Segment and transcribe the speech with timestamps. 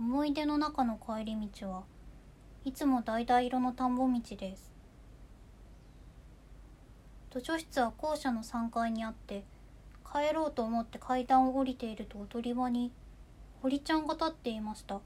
[0.00, 1.82] 思い出の中の帰り道は
[2.64, 4.72] いつも橙色の田んぼ道です。
[7.30, 9.44] 図書室は校舎の3階にあって
[10.10, 12.92] 帰ろうと思って階段を降りていると踊り場に
[13.60, 15.00] 堀ちゃんが立っていました。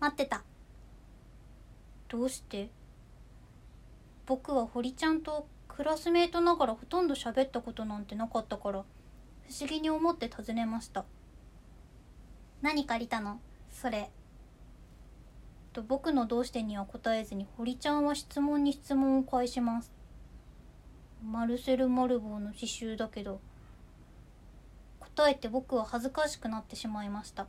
[0.00, 0.42] 待ってた。
[2.08, 2.70] どうして？
[4.26, 8.82] 僕は堀ちゃんとクラスメートながらほとんど喋ったことなんてなかったから
[9.48, 11.04] 不思議に思って尋ねました。
[12.60, 13.38] 何借りたの？
[13.84, 14.10] それ。
[15.74, 19.92] と僕のどうしてには答えずに堀ちゃんは質問に質問を返します。
[21.22, 23.42] マルセル・マルボーの刺繍だけど。
[25.00, 27.44] 答えて僕は恥ずかしくなってしまいました。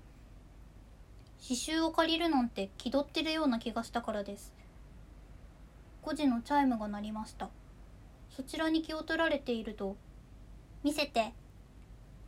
[1.41, 4.53] 刺繍を借りるなんて気取ってるような気がしたからです。
[6.03, 7.49] 5時のチャイムが鳴りました。
[8.29, 9.95] そちらに気を取られていると
[10.83, 11.33] 「見せて」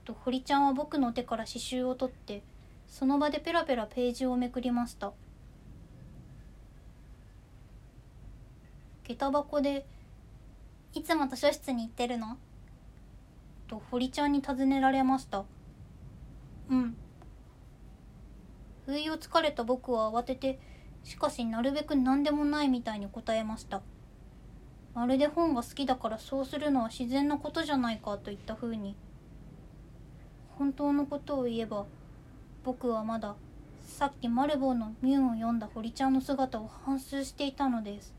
[0.06, 2.42] と堀ちゃんは僕の手から刺繍を取って
[2.88, 5.14] その場でペラペラページをめくりました。
[9.04, 9.86] 下駄箱で
[10.94, 12.38] 「いつも図書室に行ってるの?」
[13.68, 15.46] と堀ちゃんに尋ねられました
[16.70, 16.98] うん。
[18.86, 20.60] 不意をつかれた僕は慌てて
[21.04, 23.82] しかしなるべく何でもないみたいに答えました
[24.94, 28.96] まるで本が好きだからそうするのは自然なことじゃないかといったふうに
[30.58, 31.86] 本当のことを言えば
[32.68, 33.34] 僕はまだ
[33.86, 38.14] さっきマルボーのミュンを読んだ堀ちゃんの姿を反芻していたのです。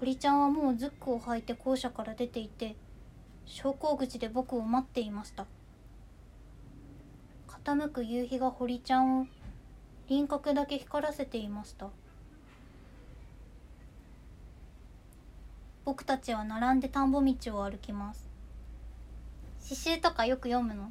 [0.00, 2.74] 堀ちゃんはもうズックを履いて校舎から出ていて
[3.46, 5.46] 昇降口で僕を待っていました。
[7.64, 9.26] 傾く夕日が堀ちゃんを
[10.08, 11.90] 輪郭だけ光らせていました。
[15.84, 18.28] 僕たちは並んで田んぼ道を歩きます。
[19.62, 20.86] 刺繍とかよく読むの？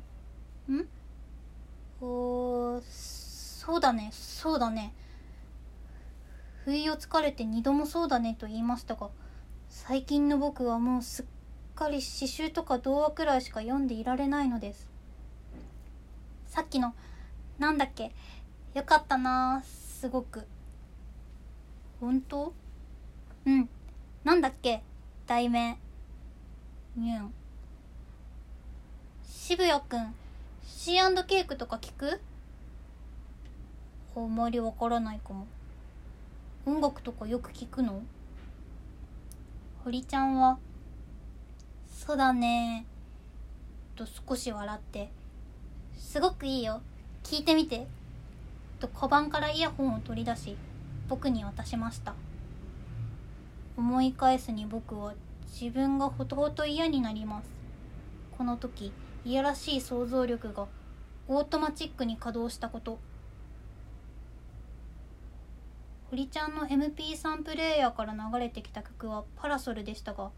[0.74, 0.88] ん？
[2.02, 4.12] おそうだね。
[4.14, 4.94] そうだね。
[6.64, 9.10] 不意をつかれて二度もそうだねと言いましたが
[9.70, 11.26] 最近の僕はもうすっ
[11.76, 14.90] かり詩集とか童話くらいしか読んでいられないのです。
[16.46, 16.94] さっきの
[17.58, 18.12] なんだっけ？
[18.74, 20.46] よかったなすごく。
[22.00, 22.54] 本当？
[23.46, 23.70] うん。
[24.24, 24.84] なんだっけ？
[25.26, 25.78] 題名。
[26.96, 27.34] ニュン。
[29.24, 30.14] 渋谷くん。
[30.70, 30.92] C&
[31.26, 32.20] ケークとか聞く？
[34.16, 35.48] あんまりわからないかも。
[36.66, 38.02] 音楽とかよく聞くの？
[39.86, 40.60] 堀ちゃんは
[41.88, 42.86] 「そうだね」
[43.96, 45.10] と少し笑って
[45.98, 46.82] 「すごくいいよ。
[47.24, 47.88] 聞いてみて」
[48.80, 50.58] とカバンからイヤホンを取り出し
[51.08, 52.14] 僕に渡しました。
[53.78, 55.14] 思い返すに僕は
[55.46, 57.50] 自分がほとほと嫌になります。
[58.38, 58.92] この時
[59.28, 60.68] いやらしい想像力が
[61.28, 62.98] オートマチックに稼働したこと。
[66.10, 70.32] 堀ちゃんの MP3 プレーヤーから流れてきた曲は「パラソル」でしたが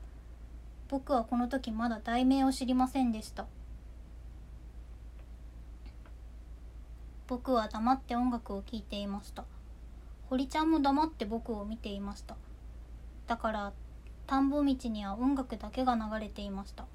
[0.87, 3.45] 僕はこの時まだ題名を知りませんでした。
[7.27, 9.45] 僕は黙って音楽を聴いていました。
[10.31, 12.37] 堀ちゃんも黙って僕を見ていました。
[13.27, 13.73] だから
[14.25, 16.87] 田んぼ道には音楽だけが流れていました。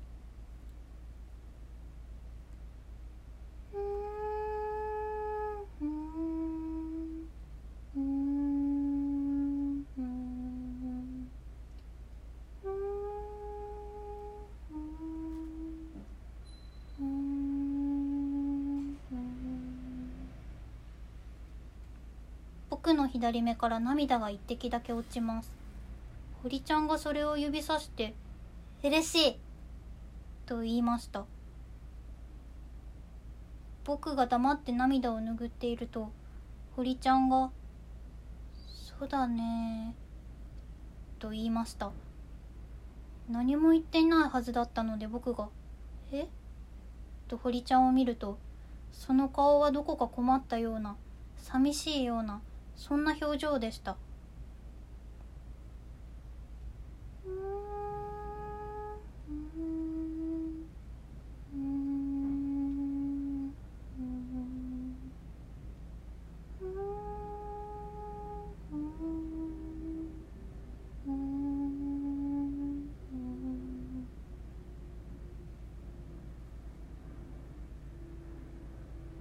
[22.84, 25.50] 僕の左目から涙が一滴だけ落ちます。
[26.42, 28.12] 堀ちゃんがそれを指さして
[28.84, 29.36] 「嬉しい!」
[30.44, 31.24] と言いました。
[33.84, 36.10] 僕が黙って涙を拭っていると
[36.76, 37.50] 堀ちゃんが
[38.98, 39.94] 「そうだね」
[41.18, 41.90] と言いました。
[43.30, 45.48] 何も言っていないはずだったので僕が
[46.12, 46.28] 「え？
[47.28, 48.36] と堀ちゃんを見ると
[48.92, 50.96] その顔はどこか困ったような
[51.38, 52.42] 寂しいような
[52.76, 53.96] そんな表情でした。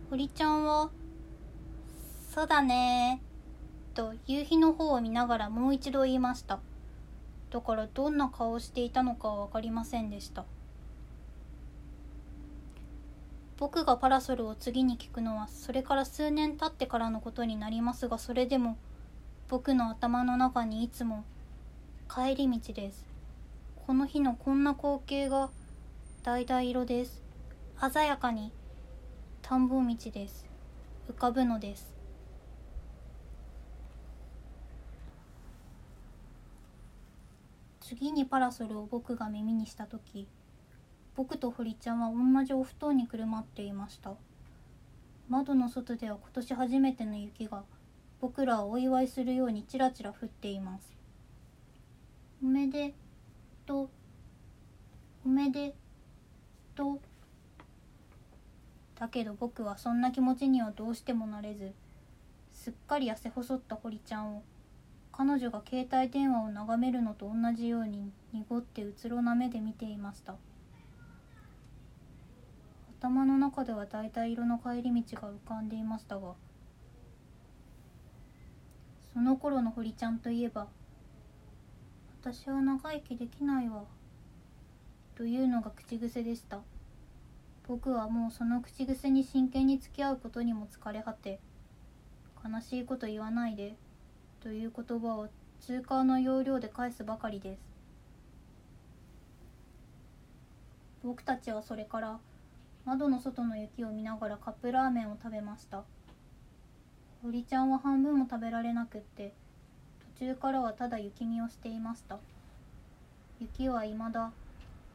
[0.09, 0.91] 堀ちゃんは
[2.29, 3.19] 「そうだね」
[3.93, 6.59] と夕日の方を見ながらもう一度言いました。
[7.51, 10.45] だからどんな顔をしていたのかは分かりませんでした。
[13.57, 18.77] 僕がパラソルを次に聞くのはそれから数年経ってからのことになりますがそれでも
[19.47, 21.23] 僕の頭の中にいつも
[22.13, 23.05] 帰り道です。
[23.85, 25.49] この日のこんな光景が
[26.23, 27.21] 橙色です。
[27.91, 28.51] 鮮やかに
[29.41, 30.47] 田んぼ道です。
[31.09, 31.92] 浮かぶのです。
[37.95, 40.27] 次にパラソルを僕が耳にした時
[41.15, 44.13] 僕と堀ちゃんは同じお布団にくるまっていました。
[45.29, 47.63] 窓の外では今年初めての雪が
[48.19, 50.91] 僕らをお祝いするようにちらちら降っています。
[52.43, 52.95] おめで
[53.67, 53.91] と
[55.23, 55.75] おめで
[56.73, 56.99] と
[58.95, 61.73] だけど僕はそんな気持ちにはどうしてもなれず
[62.51, 64.43] すっかり痩せ細った堀ちゃんを
[65.15, 70.35] 彼女が携帯電話を眺めるのと同じように濁ってうつろな目で見ていました。
[72.99, 76.35] 頭の中では大体色の帰り道が浮かんでいましたが
[79.13, 80.67] その頃の堀ちゃんといえば
[82.23, 83.83] 「私は長生きできないわ」
[85.15, 86.61] というのが口癖でした。
[87.67, 91.39] 僕はもうその口癖に真剣に付き合うことにも疲れ果て
[92.43, 93.75] 悲しいこと言わないで
[94.43, 95.29] という言葉を
[95.61, 97.61] 通貨の要領で返すばかりです。
[101.01, 102.19] 僕たちはそれから
[102.83, 105.83] 窓の外の雪を見ながらカップラーメンを食べました。
[107.21, 109.33] 堀ちゃんは半分も食べられなくって
[110.17, 112.19] 途中からはただ雪見をしていました。
[113.39, 114.33] 雪はいまだ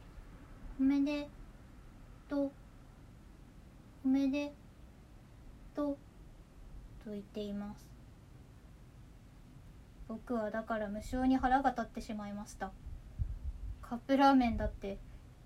[0.79, 1.27] 「おめで
[2.29, 2.51] と
[4.05, 4.53] おめで
[5.73, 5.97] と」
[7.03, 7.88] と言っています。
[10.09, 12.71] 僕はだから無性に腹が立ってしまいました。
[13.81, 14.97] カップラーメンだって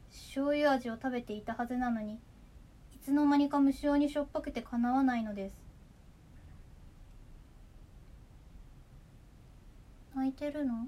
[0.09, 5.55] 醤油味を食べていたはずなのにいつの間にか無性にしょっぱくてかなわないのです。
[10.15, 10.87] 泣いてるの？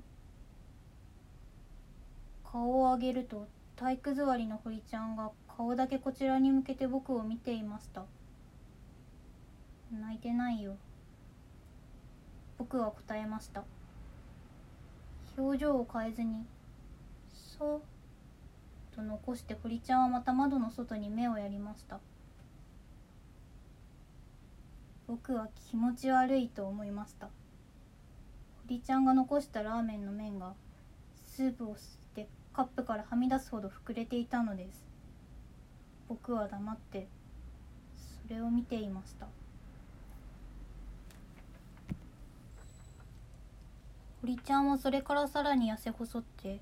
[2.49, 8.05] 顔を上げると体育座りの堀ちゃんが顔だけこちらに向けて僕を見ていました。
[9.91, 10.77] 泣いてないよ。
[12.57, 13.63] 僕は答えました。
[15.37, 16.45] 表情を変えずに
[17.33, 17.81] 「そう」
[18.95, 21.99] と残して堀ちゃんはまた窓の外に目をやりました。
[25.07, 27.29] 僕は気持ち悪いと思いました。
[28.63, 30.55] 堀ちゃんが残したラーメンの麺が
[31.27, 34.87] スープを吸ってカップからはみ出すほど膨れていたのです。
[36.07, 37.07] 僕は黙って
[38.23, 39.27] それを見ていました。
[44.25, 46.59] 堀ちゃんはそれからさらに痩せ細って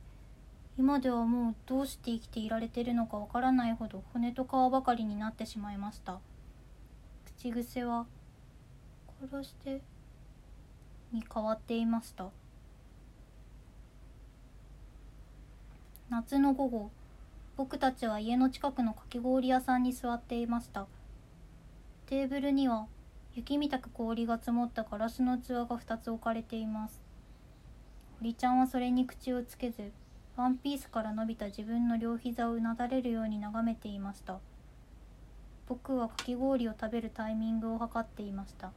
[0.78, 6.20] 今ではもうどうして生きていられてるのかわからないほど骨と皮ばかりになってしまいました。
[7.38, 8.06] 口癖は
[9.32, 9.82] 「殺して」
[11.14, 12.32] に変わっていました。
[16.10, 16.92] 夏の午後
[17.56, 20.86] 僕たちは家の近くのかき氷屋さんに座っていました。
[22.08, 22.88] テーブルには
[23.36, 27.03] 雪みたく氷が積もったガラスの器が2つ置かれています。
[28.24, 29.92] 堀ちゃんはそれに口をつけず
[30.38, 34.40] ワンピースから伸びた自分の両膝をうなだれるように眺めていました。
[35.68, 38.72] 僕はかき氷を食べるタイミングを測っていました。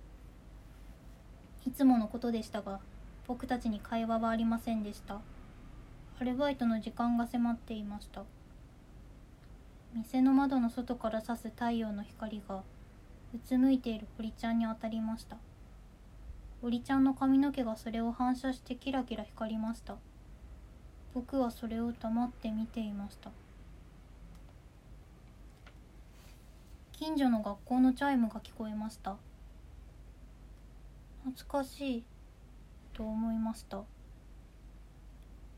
[1.64, 2.80] いつものことでしたが
[3.28, 5.20] 僕たちに会話はありませんでした。
[6.20, 8.24] アルバイトの時間が迫っていました。
[9.94, 12.64] 店の窓の外から差す太陽の光が
[13.32, 15.36] うつむいている堀ちゃんに当たりました。
[16.62, 19.96] 堀ちゃんの髪の毛がそれを反射してキラキラ光りました。
[21.14, 23.30] 僕はそれを黙って見ていました。
[26.92, 29.16] 近所の学校のチャイムが聞こえました。
[31.24, 32.04] 懐かしい
[32.94, 33.82] と思いました。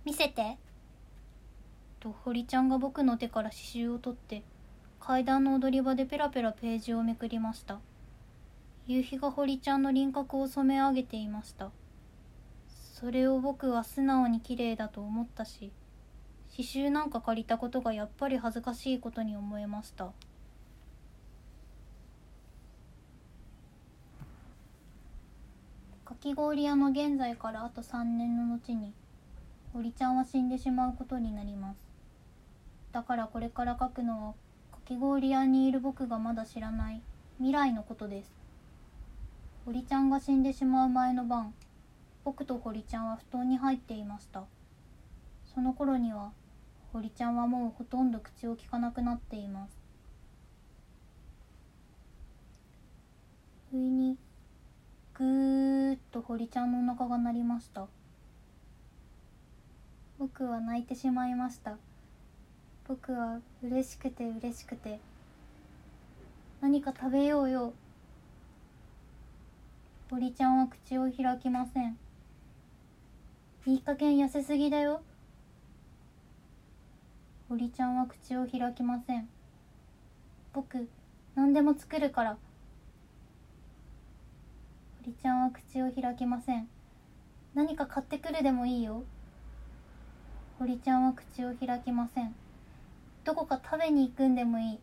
[0.04, 0.58] 見せて。
[2.00, 4.42] と堀ちゃんが僕の手から刺繍を取って
[5.00, 7.80] 階段の踊り場でペラペラページをめくりました
[8.88, 11.70] 夕日が堀ちゃんの輪郭を染め上げていました。
[12.68, 15.70] それを僕は素直に綺麗だと思ったし
[16.50, 20.06] 刺繍なんか借りたことがやっぱり恥ずかしいことに思えました。
[26.06, 28.94] かき氷屋の現在からあと3年の後に
[29.74, 31.86] 堀ちゃんは死んでしまうことになります。
[32.92, 34.32] だからこれから書くのは
[34.72, 37.02] かき氷屋にいる僕がまだ知らない
[37.36, 38.37] 未来のことです。
[39.68, 41.52] 堀ちゃんが死んでしまう前の晩
[42.24, 44.44] 僕と堀ちゃんは布団に入っていました。
[45.44, 46.32] その頃には
[46.94, 49.78] 堀ちゃんはもうほとんど口をきかなくなっています。
[53.70, 54.16] 不意に
[55.12, 57.88] ぐーっと堀ちゃんのお腹が鳴りました。
[60.18, 61.76] 僕は泣いてしまいました。
[62.86, 64.98] 僕は嬉しくて嬉しくて
[66.62, 67.74] 何か食べようよ。
[70.10, 71.98] 堀ちゃんは口を開きません。
[73.66, 75.02] いい加減痩せすぎだよ。
[77.50, 79.28] 堀ちゃんは口を開きません。
[80.54, 80.88] 僕
[81.34, 82.38] 何でも作るから。
[85.02, 86.68] 堀ちゃんは口を開きません。
[87.54, 89.02] 何か買ってくるでもいいよ。
[90.58, 92.34] 堀ちゃんは口を開きません。
[93.24, 94.78] どこか食べに行くんでもいい。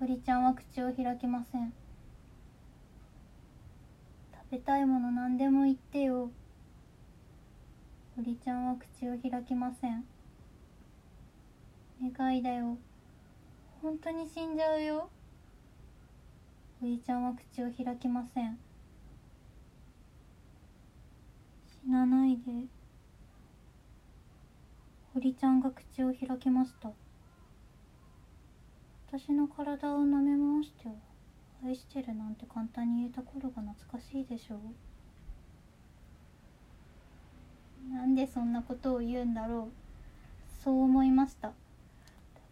[0.00, 1.74] 堀ちゃんは口を開きません。
[4.50, 6.30] 食べたいもの何でも言ってよ。
[8.16, 10.06] 堀ちゃんは口を開きません。
[12.02, 12.78] 願いだよ。
[13.82, 15.10] 本当に死んじゃうよ。
[16.80, 18.58] 堀ちゃんは口を開きません。
[21.84, 22.42] 死なないで。
[25.12, 26.90] 堀ちゃんが口を開きました。
[29.12, 30.94] 私の体を舐め回しては
[31.64, 34.58] 愛してるなんて簡単に言えた頃が懐かしいでしょう。
[37.94, 39.72] なんでそんなことを言うんだろう。
[40.62, 41.48] そう思いました。
[41.48, 41.54] だ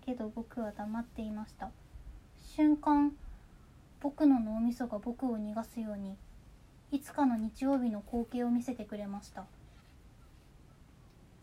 [0.04, 1.70] けど僕は黙っていました。
[2.56, 3.12] 瞬間
[4.00, 6.16] 僕の脳みそが僕を逃がすように
[6.92, 9.44] いつかの日曜日の光景を見せてくれました。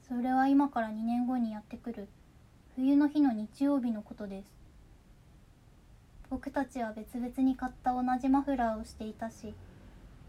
[0.07, 2.07] それは今から2年後にやってくる。
[2.75, 4.62] 冬の日の日曜日のことです。
[6.33, 9.53] 僕たちは別々に買った同じマフラーをしていたし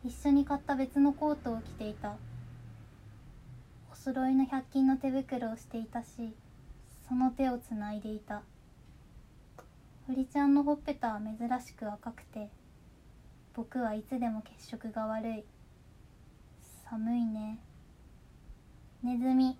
[0.04, 2.16] 一緒に買った別のコートを着ていた。
[3.90, 6.34] お揃いの100均の手袋をしていたし
[7.08, 8.42] その手をつないでいた。
[10.06, 12.50] 堀ちゃんのほっぺたは珍しく赤くて
[13.54, 15.44] 僕はいつでも血色が悪い。
[16.90, 17.58] 寒いね。
[19.02, 19.56] ネズミ。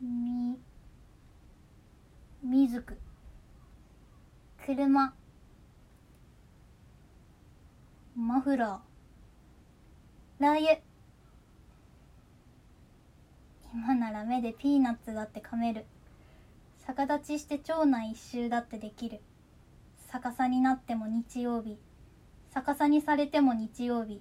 [0.00, 0.58] み
[2.42, 2.98] みずく。
[4.64, 5.12] 車。
[8.16, 10.42] マフラー。
[10.42, 10.78] ラー油。
[13.74, 15.84] 今なら目でピーナッツだって噛める。
[16.86, 19.20] 逆立ちして町内一周だってできる。
[20.12, 21.76] 逆さになっても日曜日。
[22.54, 24.20] 逆さにされても日曜日。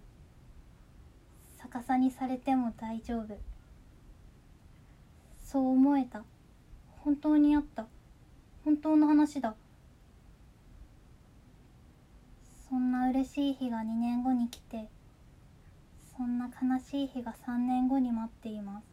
[1.61, 3.37] 逆さにされても大丈夫。
[5.43, 6.23] そう思えた。
[7.03, 7.85] 本当にあった。
[8.65, 9.53] 本当の話だ。
[12.71, 14.87] そんな嬉しい日が2年後に来て
[16.17, 18.85] そんな悲しい日が3年後に待っています。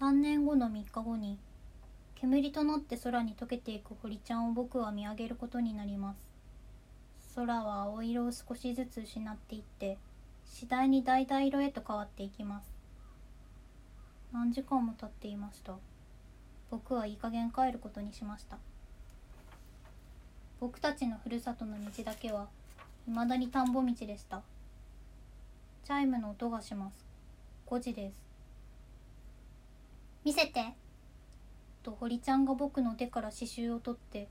[0.00, 1.38] 3年後の3日後に
[2.14, 7.34] 煙となって空に溶けていく堀ちゃんを僕は見上げることになります。
[7.34, 9.98] 空は青色を少しずつ失っていって
[10.46, 12.72] 次第に橙色へと変わっていきます。
[14.32, 15.89] 何時間も経っていました。
[16.70, 18.58] 僕はいい加減帰ることにしました。
[20.60, 22.48] 僕たちのふるさとの道だけは
[23.06, 24.42] 未だに田んぼ道でした。
[25.84, 27.04] チャイムの音がします。
[27.66, 28.22] 5時です。
[30.24, 30.74] 見せて。
[31.82, 34.28] と堀ちゃんが僕の手から刺繍を取って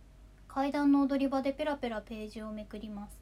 [0.47, 3.19] 階段の踊り場でペラペラページをめくります。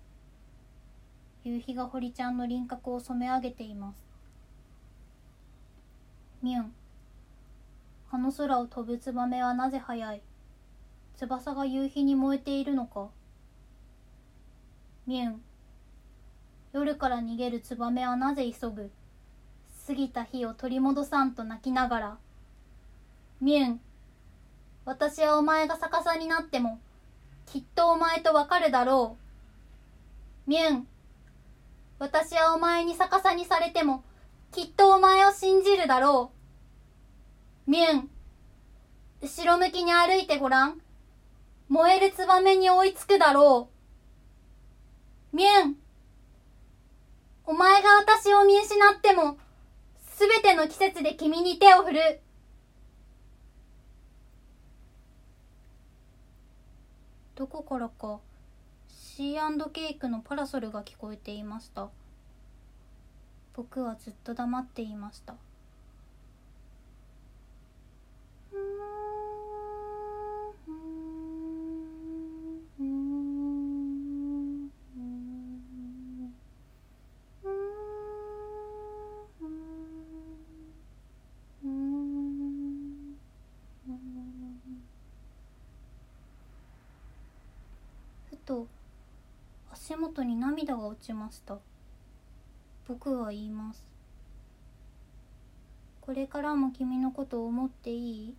[1.43, 4.05] 夕日が堀ちゃんの輪郭を染め上げています。
[6.43, 6.73] ミュン
[8.11, 10.21] あの空を飛ぶツバメはなぜ速い
[11.17, 13.09] 翼が夕日に燃えているのか
[15.05, 15.41] ミュン
[16.73, 18.91] 夜から逃げるツバメはなぜ急ぐ
[19.87, 22.17] 過ぎた日を取り戻さんと泣きながら
[23.39, 23.79] ミュン、
[24.83, 26.79] 私はお前が逆さになっても、
[27.45, 29.15] きっとお前とわかるだろ
[30.47, 30.49] う。
[30.49, 30.87] ミュン、
[31.99, 34.03] 私はお前に逆さにされても、
[34.51, 36.36] きっとお前を信じるだろう。
[37.67, 38.09] ミュン、
[39.21, 40.79] 後ろ向きに歩いてごらん。
[41.67, 43.69] 燃えるツバメに追いつくだろ
[45.33, 45.35] う。
[45.35, 45.75] ミュン、
[47.45, 49.37] お前が私を見失っても、
[50.15, 52.21] すべての季節で君に手を振る。
[57.35, 58.19] どこからか
[58.87, 61.89] C&K のパラソルが聞こえていました
[63.53, 65.35] 僕はずっと黙っていました
[88.47, 88.65] と
[89.73, 91.57] 足元に涙が落ちました。
[92.87, 93.85] 僕は言います。
[95.99, 98.33] これからも君のことを思っていい？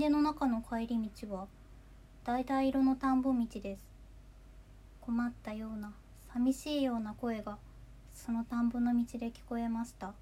[0.00, 1.46] 出の中の帰り道は
[2.24, 3.82] 橙色の田んぼ道です。
[5.02, 5.92] 困ったような
[6.32, 7.58] 寂しいような声が
[8.14, 10.14] その田んぼの道で聞こえました。